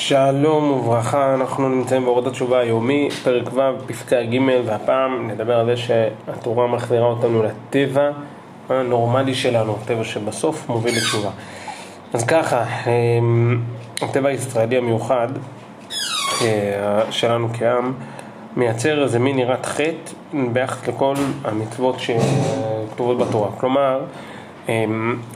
[0.00, 5.76] שלום וברכה, אנחנו נמצאים באורות התשובה היומי, פרק ו', פסקה ג', והפעם נדבר על זה
[5.76, 8.10] שהתורה מחזירה אותנו לטבע
[8.68, 11.30] הנורמלי שלנו, הטבע שבסוף מוביל לתשובה.
[12.14, 13.60] אז ככה, אמ,
[14.02, 15.28] הטבע הישראלי המיוחד
[16.42, 17.92] אה, שלנו כעם
[18.56, 20.12] מייצר איזה מין יראת חטא
[20.52, 23.48] ביחס לכל המצוות שכתובות בתורה.
[23.60, 24.00] כלומר,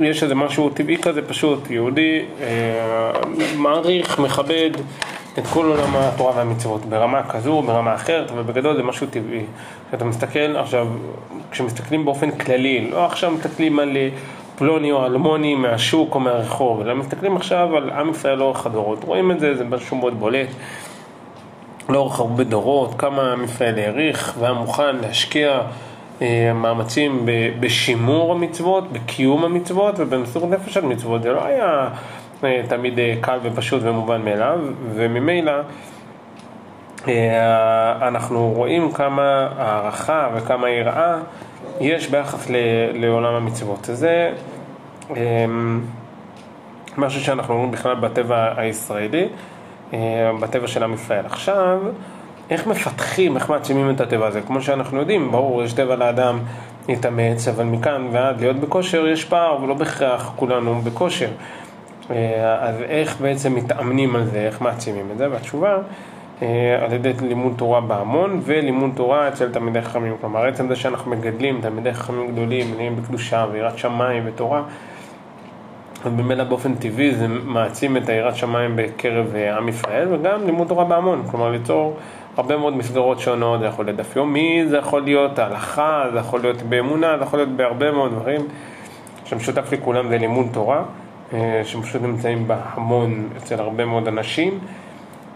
[0.00, 3.12] יש איזה משהו טבעי כזה פשוט, יהודי אה,
[3.56, 4.70] מעריך, מכבד
[5.38, 9.44] את כל עולם התורה והמצוות ברמה כזו, ברמה אחרת, אבל בגדול זה משהו טבעי.
[9.88, 10.88] כשאתה מסתכל עכשיו,
[11.50, 14.08] כשמסתכלים באופן כללי, לא עכשיו מסתכלים על אה,
[14.56, 19.04] פלוני או אלמוני מהשוק או מהרחוב, אלא מסתכלים עכשיו על עם ישראל לאורך הדורות.
[19.04, 20.48] רואים את זה, זה משהו מאוד בולט.
[21.88, 25.60] לאורך הרבה דורות, כמה עם ישראל העריך והיה מוכן להשקיע
[26.54, 27.26] מאמצים
[27.60, 31.22] בשימור המצוות, בקיום המצוות ובמסירות נפש על מצוות.
[31.22, 31.88] זה לא היה
[32.44, 34.58] אה, תמיד אה, קל ופשוט ומובן מאליו,
[34.94, 35.52] וממילא
[38.02, 41.16] אנחנו רואים כמה הערכה וכמה יראה
[41.80, 42.46] יש ביחס
[42.94, 43.78] לעולם המצוות.
[43.92, 44.32] זה
[46.96, 49.28] משהו שאנחנו רואים בכלל בטבע הישראלי,
[50.40, 51.26] בטבע של עם ישראל.
[51.26, 51.78] עכשיו,
[52.50, 54.40] איך מפתחים, איך מעצימים את הטבע הזה?
[54.40, 56.38] כמו שאנחנו יודעים, ברור, יש טבע לאדם
[56.88, 61.28] להתאמץ, אבל מכאן ועד להיות בכושר יש פער, ולא בהכרח כולנו בכושר.
[62.10, 65.30] אה, אז איך בעצם מתאמנים על זה, איך מעצימים את זה?
[65.30, 65.78] והתשובה,
[66.42, 70.16] אה, על ידי לימוד תורה בהמון ולימוד תורה אצל תלמידי חכמים.
[70.20, 74.62] כלומר, עצם זה שאנחנו מגדלים תלמידי חכמים גדולים, מלאים בקדושה ויראת שמיים ותורה,
[76.04, 80.84] וממילא באופן טבעי זה מעצים את היראת שמיים בקרב אה, עם ישראל, וגם לימוד תורה
[80.84, 81.96] בהמון, כלומר ליצור
[82.36, 86.40] הרבה מאוד מסגרות שונות, זה יכול להיות דף יומי, זה יכול להיות הלכה, זה יכול
[86.40, 88.40] להיות באמונה, זה יכול להיות בהרבה מאוד דברים
[89.24, 90.82] שמשותף לכולם זה לימוד תורה,
[91.32, 94.58] אה, שפשוט נמצאים בהמון אצל הרבה מאוד אנשים.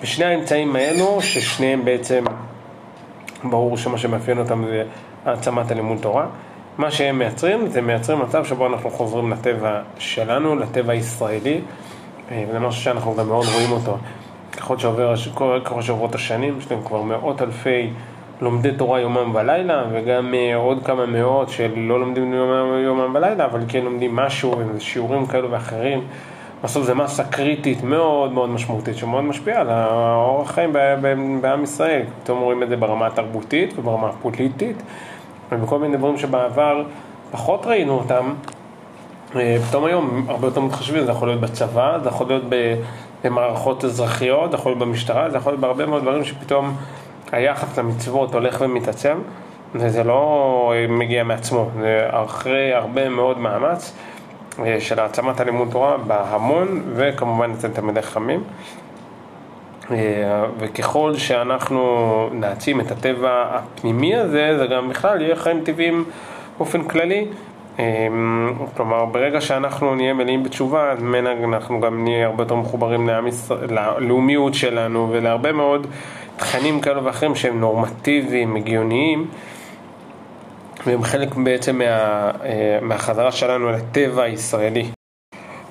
[0.00, 2.24] ושני האמצעים האלו, ששניהם בעצם,
[3.44, 4.84] ברור שמה שמאפיין אותם זה
[5.24, 6.26] העצמת הלימוד תורה.
[6.78, 11.60] מה שהם מייצרים, זה מייצרים מצב שבו אנחנו חוזרים לטבע שלנו, לטבע הישראלי,
[12.30, 13.98] אה, וזה משהו שאנחנו גם מאוד רואים אותו.
[14.56, 15.14] ככל שעובר,
[15.64, 17.90] ככל שעוברות השנים, יש להם כבר מאות אלפי
[18.40, 23.60] לומדי תורה יומם ולילה, וגם אה, עוד כמה מאות שלא לומדים יומם, יומם ולילה, אבל
[23.68, 26.00] כן לומדים משהו, שיעורים כאלו ואחרים.
[26.64, 30.72] בסוף זה מסה קריטית מאוד מאוד משמעותית, שמאוד משפיעה על האורח חיים
[31.40, 32.02] בעם ישראל.
[32.22, 34.82] פתאום רואים את זה ברמה התרבותית וברמה הפוליטית,
[35.52, 36.84] ובכל מיני דברים שבעבר
[37.30, 38.32] פחות ראינו אותם.
[39.36, 42.42] אה, פתאום היום הרבה יותר מתחשבים, זה יכול להיות בצבא, זה יכול להיות
[43.24, 46.76] במערכות אזרחיות, זה יכול להיות במשטרה, זה יכול להיות בהרבה מאוד דברים שפתאום
[47.32, 49.18] היחס למצוות הולך ומתעצם,
[49.74, 53.92] וזה לא מגיע מעצמו, זה אחרי הרבה מאוד מאמץ
[54.58, 58.44] אה, של העצמת הלימוד תורה בהמון, וכמובן אצל תלמידי חכמים.
[59.90, 66.04] אה, וככל שאנחנו נעצים את הטבע הפנימי הזה, זה גם בכלל יהיה חיים טבעיים
[66.58, 67.26] באופן כללי.
[67.78, 73.08] אמ, כלומר, ברגע שאנחנו נהיה מלאים בתשובה, ממנה אנחנו גם נהיה הרבה יותר מחוברים
[73.68, 75.86] ללאומיות שלנו ולהרבה מאוד
[76.36, 79.26] תכנים כאלו ואחרים שהם נורמטיביים, הגיוניים,
[80.86, 81.84] והם חלק בעצם מה,
[82.44, 84.86] אה, מהחזרה שלנו לטבע הישראלי.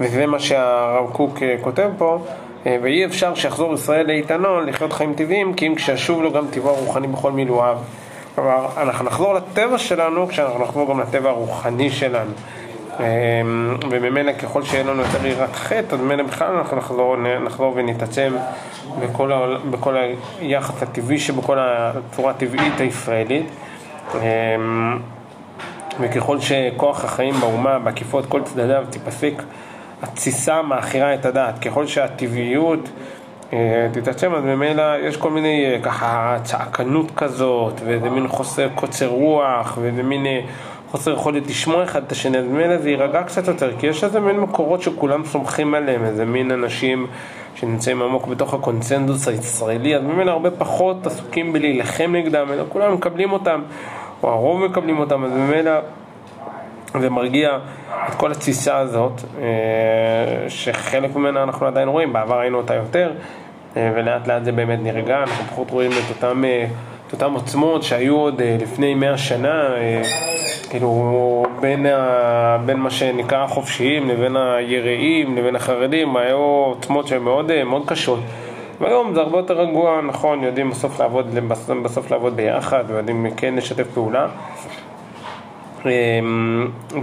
[0.00, 2.18] וזה מה שהרב קוק אה, כותב פה,
[2.66, 6.70] אה, ואי אפשר שיחזור ישראל לאיתנו לחיות חיים טבעיים, כי אם כשישוב לו גם טבעו
[6.70, 7.78] הרוחני בכל מילואיו.
[8.34, 12.30] כלומר, אנחנו נחזור לטבע שלנו כשאנחנו נחזור גם לטבע הרוחני שלנו.
[13.00, 18.34] אמ, וממילא ככל שיהיה לנו יותר יראת חטא, אז ממילא בכלל אנחנו נחזור, נחזור ונתעצם
[19.00, 19.96] בכל, העול, בכל
[20.40, 23.46] היחס הטבעי שבכל הצורה הטבעית הישראלית.
[24.14, 24.98] אמ,
[26.00, 29.42] וככל שכוח החיים באומה, בעקיפות כל צדדיו, תיפסק
[30.02, 31.58] התסיסה מאכירה את הדעת.
[31.58, 32.88] ככל שהטבעיות
[33.92, 39.78] תתעצם, אז ממילא יש כל מיני אה, ככה צעקנות כזאת, ואיזה מין חוסר קוצר רוח,
[39.80, 40.40] ואיזה מין אה,
[40.90, 44.20] חוסר יכולת לשמוע אחד את השני, אז ממילא זה יירגע קצת יותר, כי יש איזה
[44.20, 47.06] מין מקורות שכולם סומכים עליהם, איזה מין אנשים
[47.54, 53.32] שנמצאים עמוק בתוך הקונצנזוס הישראלי, אז ממילא הרבה פחות עסוקים בלהילחם נגדם, אלא כולם מקבלים
[53.32, 53.62] אותם,
[54.22, 55.72] או הרוב מקבלים אותם, אז ממילא
[57.00, 57.58] זה מרגיע
[58.08, 59.12] את כל התסיסה הזאת,
[60.48, 63.12] שחלק ממנה אנחנו עדיין רואים, בעבר ראינו אותה יותר.
[63.76, 66.66] אה, ולאט לאט זה באמת נרגע, אנחנו פחות רואים את אותם, אה,
[67.06, 69.68] את אותם עוצמות שהיו עוד אה, לפני מאה שנה,
[70.70, 77.64] כאילו בין, ה, בין מה שנקרא החופשיים לבין היראים לבין החרדים, היו עוצמות שהן מאוד,
[77.64, 78.20] מאוד קשות.
[78.80, 81.26] והיום זה הרבה יותר רגוע, נכון, יודעים בסוף לעבוד,
[81.82, 84.26] בסוף לעבוד ביחד, ויודעים כן לשתף פעולה.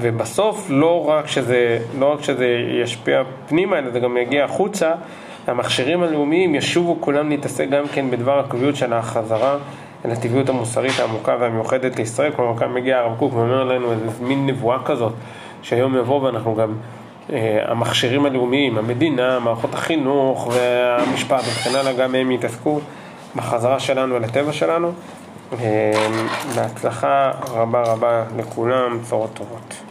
[0.00, 2.46] ובסוף לא רק שזה, לא רק שזה
[2.82, 4.92] ישפיע פנימה, אלא זה גם יגיע החוצה.
[5.46, 9.56] המכשירים הלאומיים ישובו כולם להתעסק גם כן בדבר הקביעות של החזרה
[10.04, 12.32] אל הטבעיות המוסרית העמוקה והמיוחדת לישראל.
[12.32, 15.12] כלומר, כאן מגיע הרב קוק ואומר לנו איזה מין נבואה כזאת,
[15.62, 16.74] שהיום יבוא ואנחנו גם,
[17.32, 22.80] אה, המכשירים הלאומיים, המדינה, מערכות החינוך והמשפט וכן הלאה, גם הם יתעסקו
[23.36, 24.92] בחזרה שלנו אל הטבע שלנו.
[25.52, 26.08] אה,
[26.54, 29.76] בהצלחה רבה רבה לכולם, צורות טובות.